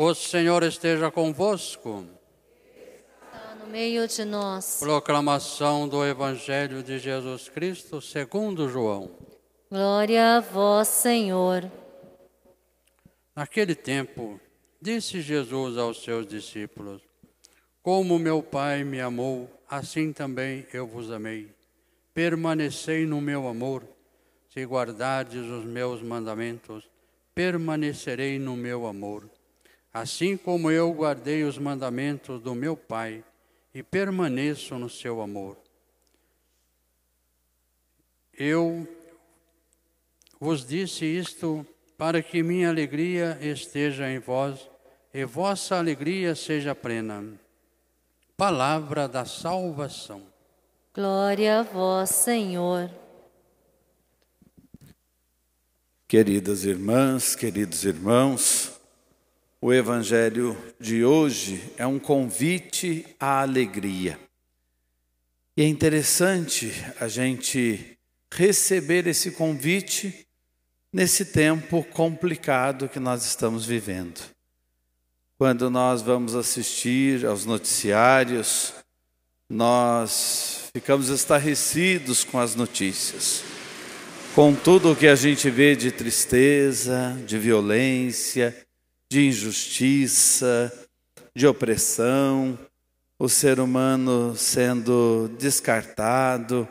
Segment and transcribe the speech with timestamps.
[0.00, 2.06] O Senhor esteja convosco.
[2.76, 4.76] Está no meio de nós.
[4.78, 9.10] Proclamação do Evangelho de Jesus Cristo segundo João.
[9.68, 11.68] Glória a vós, Senhor.
[13.34, 14.40] Naquele tempo,
[14.80, 17.02] disse Jesus aos seus discípulos:
[17.82, 21.52] Como meu Pai me amou, assim também eu vos amei.
[22.14, 23.82] Permanecei no meu amor.
[24.48, 26.88] Se guardardes os meus mandamentos,
[27.34, 29.28] permanecerei no meu amor
[29.92, 33.24] assim como eu guardei os mandamentos do meu Pai
[33.74, 35.56] e permaneço no seu amor.
[38.32, 38.86] Eu
[40.40, 44.70] vos disse isto para que minha alegria esteja em vós
[45.12, 47.24] e vossa alegria seja plena.
[48.36, 50.22] Palavra da salvação.
[50.94, 52.90] Glória a vós, Senhor.
[56.06, 58.77] Queridas irmãs, queridos irmãos,
[59.60, 64.18] o Evangelho de hoje é um convite à alegria.
[65.56, 67.98] E é interessante a gente
[68.32, 70.26] receber esse convite
[70.92, 74.20] nesse tempo complicado que nós estamos vivendo.
[75.36, 78.72] Quando nós vamos assistir aos noticiários,
[79.50, 83.42] nós ficamos estarrecidos com as notícias,
[84.34, 88.54] com tudo o que a gente vê de tristeza, de violência,
[89.10, 90.72] de injustiça,
[91.34, 92.58] de opressão,
[93.18, 96.68] o ser humano sendo descartado,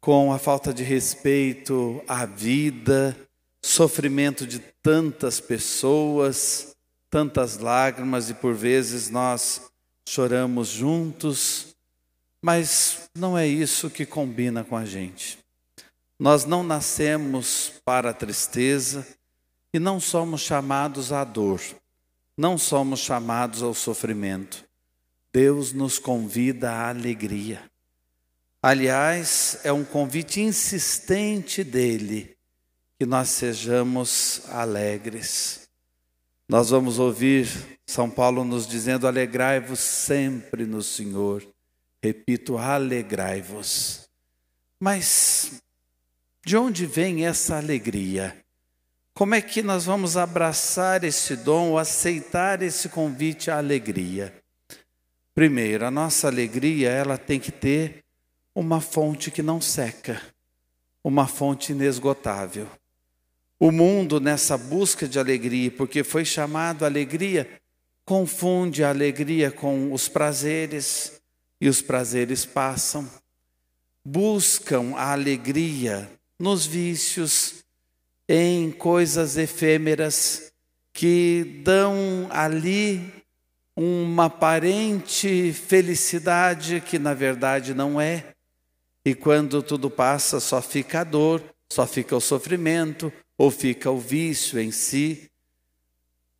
[0.00, 3.16] com a falta de respeito à vida,
[3.64, 6.76] sofrimento de tantas pessoas,
[7.10, 9.62] tantas lágrimas e por vezes nós
[10.06, 11.74] choramos juntos,
[12.44, 15.38] mas não é isso que combina com a gente.
[16.20, 19.06] Nós não nascemos para a tristeza,
[19.74, 21.60] e não somos chamados à dor,
[22.38, 24.64] não somos chamados ao sofrimento.
[25.32, 27.60] Deus nos convida à alegria.
[28.62, 32.36] Aliás, é um convite insistente dele
[32.96, 35.68] que nós sejamos alegres.
[36.48, 37.48] Nós vamos ouvir
[37.84, 41.44] São Paulo nos dizendo: alegrai-vos sempre no Senhor.
[42.00, 44.08] Repito, alegrai-vos.
[44.78, 45.60] Mas
[46.46, 48.43] de onde vem essa alegria?
[49.14, 54.34] Como é que nós vamos abraçar esse dom, aceitar esse convite à alegria?
[55.32, 58.04] Primeiro, a nossa alegria, ela tem que ter
[58.52, 60.20] uma fonte que não seca,
[61.02, 62.68] uma fonte inesgotável.
[63.56, 67.48] O mundo, nessa busca de alegria, porque foi chamado alegria,
[68.04, 71.20] confunde a alegria com os prazeres,
[71.60, 73.08] e os prazeres passam.
[74.04, 77.63] Buscam a alegria nos vícios,
[78.28, 80.52] em coisas efêmeras
[80.92, 83.12] que dão ali
[83.76, 88.34] uma aparente felicidade que na verdade não é.
[89.04, 93.98] E quando tudo passa, só fica a dor, só fica o sofrimento, ou fica o
[93.98, 95.28] vício em si.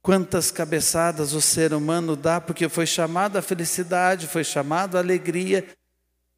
[0.00, 5.66] Quantas cabeçadas o ser humano dá porque foi chamado à felicidade, foi chamado à alegria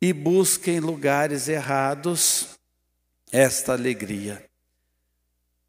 [0.01, 2.49] e busca em lugares errados
[3.31, 4.45] esta alegria.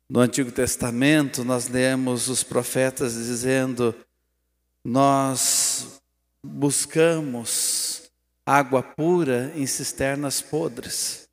[0.09, 3.93] No Antigo Testamento, nós lemos os profetas dizendo:
[4.85, 6.01] Nós
[6.45, 8.09] buscamos
[8.45, 11.27] água pura em cisternas podres.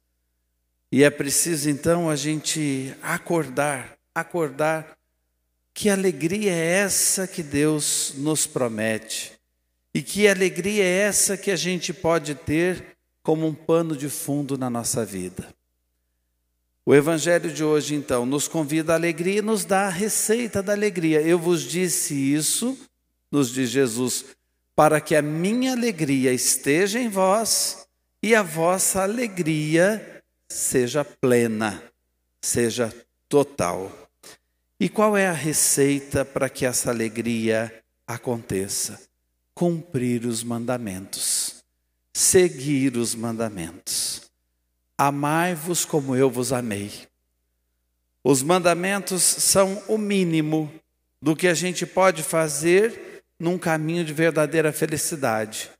[0.90, 4.96] E é preciso então a gente acordar, acordar
[5.72, 9.32] que alegria é essa que Deus nos promete.
[9.94, 14.58] E que alegria é essa que a gente pode ter como um pano de fundo
[14.58, 15.54] na nossa vida.
[16.86, 20.72] O Evangelho de hoje, então, nos convida à alegria e nos dá a receita da
[20.72, 21.22] alegria.
[21.22, 22.78] Eu vos disse isso,
[23.32, 24.26] nos diz Jesus,
[24.76, 27.86] para que a minha alegria esteja em vós
[28.22, 31.82] e a vossa alegria seja plena,
[32.42, 32.94] seja
[33.30, 33.90] total.
[34.78, 37.72] E qual é a receita para que essa alegria
[38.06, 39.00] aconteça?
[39.54, 41.64] Cumprir os mandamentos,
[42.12, 44.33] seguir os mandamentos.
[44.96, 46.92] Amai-vos como eu vos amei.
[48.22, 50.72] Os mandamentos são o mínimo
[51.20, 55.70] do que a gente pode fazer num caminho de verdadeira felicidade.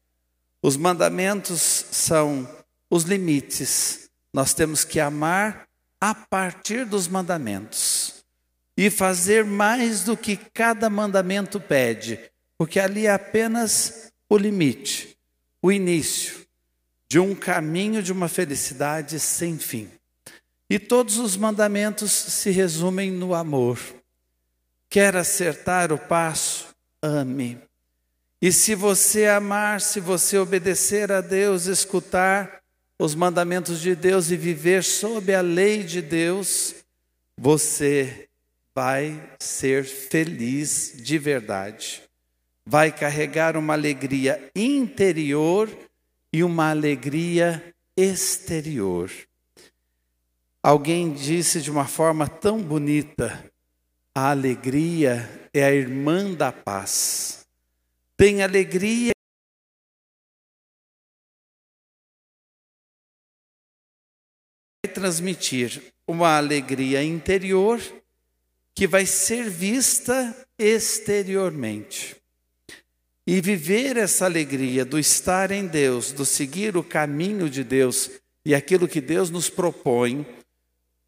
[0.63, 2.49] Os mandamentos são
[2.91, 4.11] os limites.
[4.33, 5.69] Nós temos que amar
[6.01, 8.25] a partir dos mandamentos
[8.77, 12.19] e fazer mais do que cada mandamento pede,
[12.59, 15.17] porque ali é apenas o limite,
[15.63, 16.44] o início
[17.15, 19.89] de um caminho de uma felicidade sem fim.
[20.69, 23.79] E todos os mandamentos se resumem no amor.
[24.91, 27.57] Quer acertar o passo, ame.
[28.43, 32.61] E se você amar, se você obedecer a Deus, escutar
[32.99, 36.75] os mandamentos de Deus e viver sob a lei de Deus,
[37.39, 38.29] você
[38.75, 42.03] vai ser feliz de verdade.
[42.67, 45.71] Vai carregar uma alegria interior
[46.35, 49.09] e uma alegria exterior.
[50.61, 53.49] Alguém disse de uma forma tão bonita:
[54.13, 57.47] a alegria é a irmã da paz.
[58.17, 59.13] Tem alegria
[64.93, 67.81] transmitir uma alegria interior
[68.75, 72.24] que vai ser vista exteriormente.
[73.27, 78.11] E viver essa alegria do estar em Deus, do seguir o caminho de Deus
[78.45, 80.27] e aquilo que Deus nos propõe,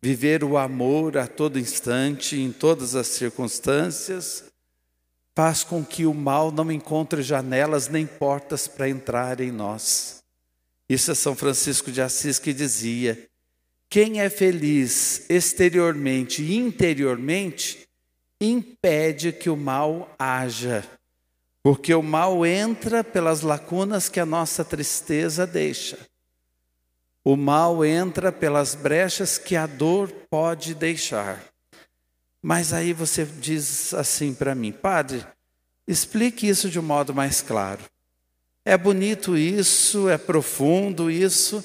[0.01, 4.45] viver o amor a todo instante, em todas as circunstâncias,
[5.35, 10.23] faz com que o mal não encontre janelas nem portas para entrar em nós.
[10.89, 13.29] Isso é São Francisco de Assis que dizia:
[13.91, 17.87] quem é feliz exteriormente e interiormente
[18.41, 20.85] impede que o mal haja,
[21.67, 25.99] porque o mal entra pelas lacunas que a nossa tristeza deixa.
[27.25, 31.45] O mal entra pelas brechas que a dor pode deixar.
[32.41, 35.27] Mas aí você diz assim para mim, padre,
[35.89, 37.83] explique isso de um modo mais claro.
[38.65, 41.65] É bonito isso, é profundo isso,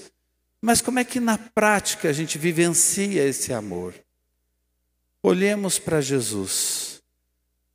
[0.60, 3.94] mas como é que na prática a gente vivencia esse amor?
[5.22, 7.04] Olhemos para Jesus.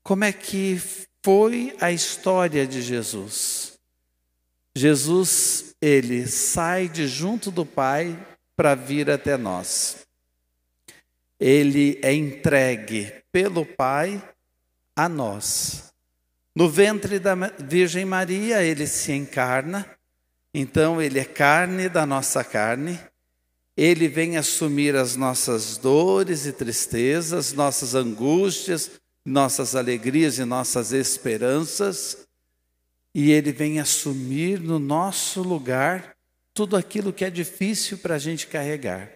[0.02, 0.80] Como é que
[1.26, 3.72] foi a história de Jesus?
[4.76, 8.16] Jesus, ele sai de junto do Pai
[8.54, 10.06] para vir até nós.
[11.40, 14.22] Ele é entregue pelo Pai
[14.94, 15.92] a nós.
[16.54, 19.84] No ventre da Virgem Maria, ele se encarna
[20.58, 22.98] então, ele é carne da nossa carne,
[23.76, 28.92] ele vem assumir as nossas dores e tristezas, nossas angústias,
[29.26, 32.26] nossas alegrias e nossas esperanças,
[33.14, 36.14] e ele vem assumir no nosso lugar
[36.54, 39.10] tudo aquilo que é difícil para a gente carregar.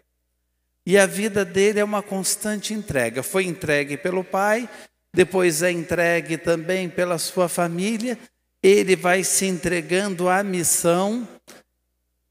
[0.84, 3.22] E a vida dele é uma constante entrega.
[3.22, 4.68] Foi entregue pelo Pai,
[5.14, 8.18] depois é entregue também pela sua família
[8.62, 11.26] ele vai se entregando à missão,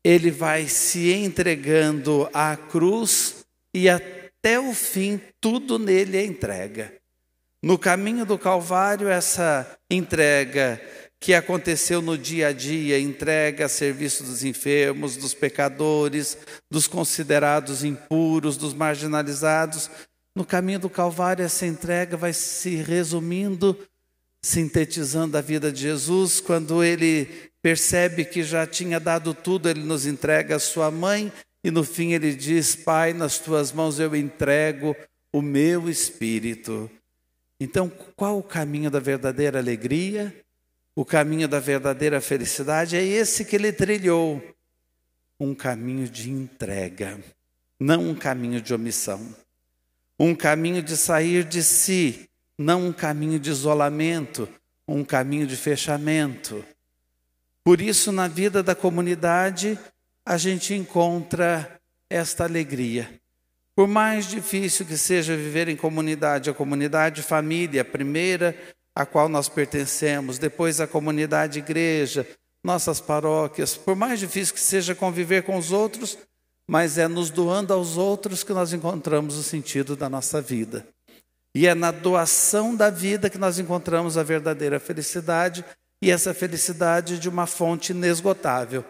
[0.04, 6.99] ele vai se entregando à cruz e até o fim tudo nele é entrega.
[7.62, 10.82] No caminho do Calvário, essa entrega
[11.20, 16.38] que aconteceu no dia a dia, entrega a serviço dos enfermos, dos pecadores,
[16.72, 19.90] dos considerados impuros, dos marginalizados.
[20.36, 23.78] No caminho do Calvário, essa entrega vai se resumindo
[24.44, 27.28] sintetizando a vida de Jesus, quando ele
[27.62, 31.32] percebe que já tinha dado tudo, ele nos entrega a sua mãe
[31.64, 34.96] e no fim ele diz: Pai, nas tuas mãos eu entrego
[35.34, 36.90] o meu espírito.
[37.60, 40.34] Então, qual o caminho da verdadeira alegria?
[40.96, 44.42] O caminho da verdadeira felicidade é esse que ele trilhou.
[45.40, 47.20] Um caminho de entrega,
[47.80, 49.36] não um caminho de omissão.
[50.18, 54.50] Um caminho de sair de si, não um caminho de isolamento,
[54.88, 56.64] um caminho de fechamento.
[57.64, 59.80] Por isso, na vida da comunidade,
[60.26, 61.80] a gente encontra
[62.10, 63.10] esta alegria.
[63.80, 68.54] Por mais difícil que seja viver em comunidade, a comunidade família, a primeira
[68.94, 72.28] a qual nós pertencemos, depois a comunidade igreja,
[72.62, 76.18] nossas paróquias, por mais difícil que seja conviver com os outros,
[76.70, 80.86] mas é nos doando aos outros que nós encontramos o sentido da nossa vida.
[81.56, 85.64] E é na doação da vida que nós encontramos a verdadeira felicidade,
[86.04, 88.84] e essa felicidade de uma fonte inesgotável,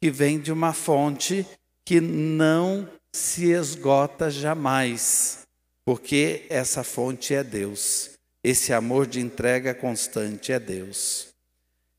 [0.00, 1.44] que vem de uma fonte
[1.84, 5.40] que não se esgota jamais,
[5.84, 8.10] porque essa fonte é Deus.
[8.42, 11.28] Esse amor de entrega constante é Deus.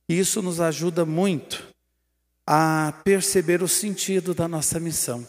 [0.08, 1.68] Isso nos ajuda muito
[2.48, 5.26] a perceber o sentido da nossa missão.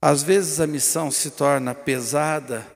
[0.00, 2.66] Às vezes a missão se torna pesada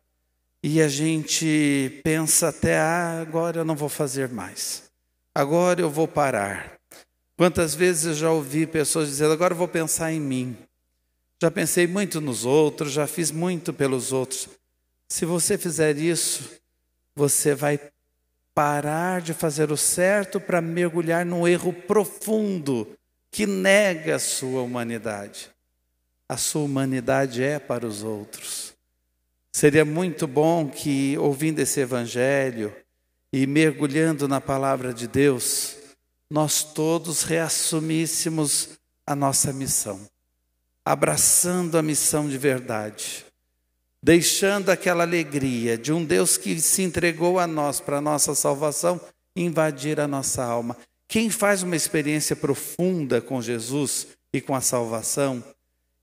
[0.63, 4.91] e a gente pensa até, ah, agora eu não vou fazer mais,
[5.35, 6.79] agora eu vou parar.
[7.39, 10.57] Quantas vezes eu já ouvi pessoas dizendo, agora eu vou pensar em mim.
[11.43, 14.49] Já pensei muito nos outros, já fiz muito pelos outros.
[15.09, 16.51] Se você fizer isso,
[17.17, 17.81] você vai
[18.55, 22.87] parar de fazer o certo para mergulhar num erro profundo
[23.31, 25.51] que nega a sua humanidade.
[26.29, 28.75] A sua humanidade é para os outros.
[29.53, 32.75] Seria muito bom que, ouvindo esse evangelho
[33.33, 35.77] e mergulhando na palavra de Deus,
[36.31, 40.01] nós todos reassumíssemos a nossa missão,
[40.91, 43.25] abraçando a missão de verdade,
[44.03, 49.01] deixando aquela alegria de um Deus que se entregou a nós para a nossa salvação
[49.37, 50.77] invadir a nossa alma.
[51.07, 55.45] Quem faz uma experiência profunda com Jesus e com a salvação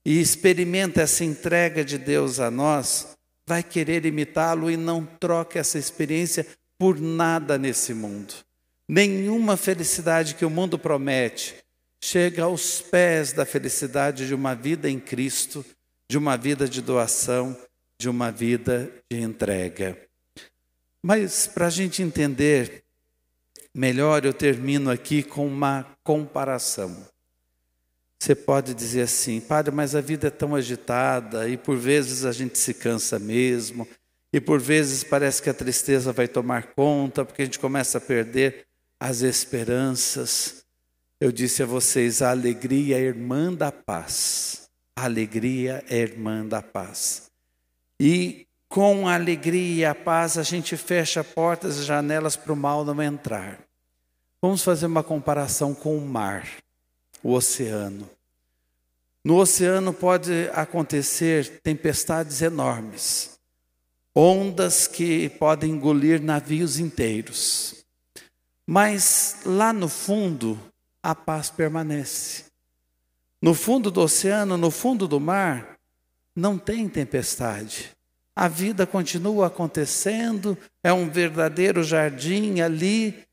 [0.05, 3.09] e experimenta essa entrega de Deus a nós,
[3.45, 6.47] vai querer imitá-lo e não troca essa experiência
[6.79, 8.33] por nada nesse mundo.
[8.87, 11.55] Nenhuma felicidade que o mundo promete
[12.01, 15.65] chega aos pés da felicidade de uma vida em Cristo,
[16.09, 17.57] de uma vida de doação,
[17.99, 19.97] de uma vida de entrega.
[21.03, 22.83] Mas para a gente entender
[23.73, 27.05] melhor, eu termino aqui com uma comparação.
[28.19, 32.31] Você pode dizer assim, padre, mas a vida é tão agitada e por vezes a
[32.31, 33.87] gente se cansa mesmo,
[34.33, 38.01] e por vezes parece que a tristeza vai tomar conta, porque a gente começa a
[38.01, 38.65] perder
[38.99, 40.65] as esperanças.
[41.19, 44.69] Eu disse a vocês: a alegria é irmã da paz.
[44.95, 47.29] A alegria é irmã da paz.
[47.99, 52.55] E com a alegria e a paz a gente fecha portas e janelas para o
[52.55, 53.59] mal não entrar.
[54.41, 56.47] Vamos fazer uma comparação com o mar,
[57.23, 58.09] o oceano.
[59.23, 63.37] No oceano pode acontecer tempestades enormes
[64.19, 67.85] ondas que podem engolir navios inteiros.
[68.65, 70.59] Mas lá no fundo,
[71.07, 72.43] a paz permanece.
[73.41, 75.79] No fundo do oceano, no fundo do mar,
[76.35, 77.91] não tem tempestade.
[78.35, 83.23] A vida continua acontecendo, é um verdadeiro jardim ali,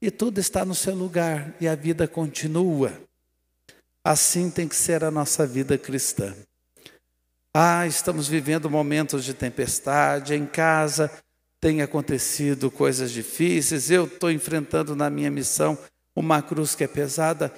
[0.00, 2.92] e tudo está no seu lugar, e a vida continua.
[4.04, 6.36] Assim tem que ser a nossa vida cristã.
[7.52, 11.10] Ah, estamos vivendo momentos de tempestade, em casa
[11.60, 15.76] tem acontecido coisas difíceis, eu estou enfrentando na minha missão
[16.14, 17.52] uma cruz que é pesada,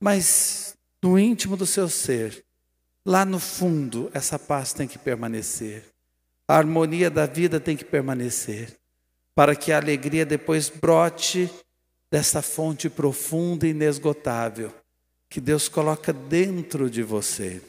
[0.00, 2.44] mas no íntimo do seu ser,
[3.06, 5.84] lá no fundo, essa paz tem que permanecer.
[6.48, 8.76] A harmonia da vida tem que permanecer,
[9.34, 11.50] para que a alegria depois brote
[12.10, 14.72] dessa fonte profunda e inesgotável
[15.30, 17.62] que Deus coloca dentro de você.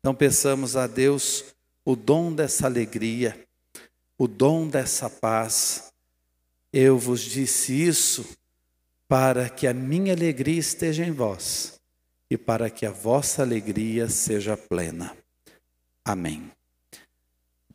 [0.00, 1.44] Então peçamos a Deus
[1.84, 3.38] o dom dessa alegria,
[4.16, 5.92] o dom dessa paz.
[6.72, 8.26] Eu vos disse isso
[9.08, 11.74] para que a minha alegria esteja em vós
[12.30, 15.16] e para que a vossa alegria seja plena.
[16.04, 16.50] Amém.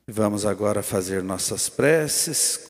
[0.07, 2.67] Vamos agora fazer nossas preces